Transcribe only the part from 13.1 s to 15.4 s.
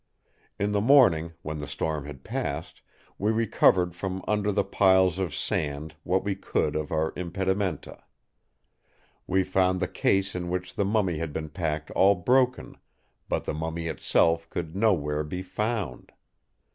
but the mummy itself could nowhere